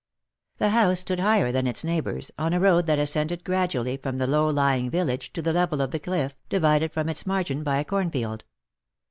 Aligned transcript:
The 0.57 0.69
house 0.69 1.01
stood 1.01 1.19
higher 1.19 1.51
than 1.51 1.67
its 1.67 1.83
neighbours, 1.83 2.31
on 2.35 2.53
a 2.53 2.59
road 2.59 2.87
that 2.87 2.97
ascended 2.97 3.43
gradually 3.43 3.97
from 3.97 4.17
the 4.17 4.25
low 4.25 4.49
lying 4.49 4.89
village 4.89 5.31
to 5.33 5.43
the 5.43 5.53
level 5.53 5.79
of 5.79 5.91
the 5.91 5.99
cliff, 5.99 6.35
divided 6.49 6.91
from 6.91 7.07
its 7.07 7.27
margin 7.27 7.61
by 7.61 7.77
a 7.77 7.85
cornfield. 7.85 8.43